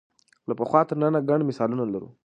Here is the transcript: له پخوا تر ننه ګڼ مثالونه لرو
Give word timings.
له 0.47 0.53
پخوا 0.59 0.81
تر 0.89 0.95
ننه 1.01 1.19
ګڼ 1.29 1.39
مثالونه 1.49 1.83
لرو 1.93 2.09